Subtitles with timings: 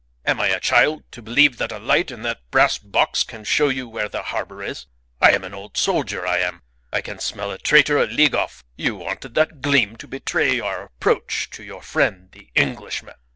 [0.25, 3.69] Am I a child to believe that a light in that brass box can show
[3.69, 4.87] you where the harbour is?
[5.21, 6.63] I am an old soldier, I am.
[6.91, 8.63] I can smell a traitor a league off.
[8.75, 13.13] You wanted that gleam to betray our approach to your friend the Englishman.